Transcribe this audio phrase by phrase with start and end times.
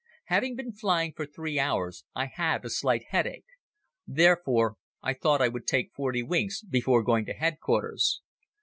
[0.29, 3.45] Having been flying for three hours I had a slight headache.
[4.07, 8.19] Therefore, I thought I would take forty winks, before going to Headquarters.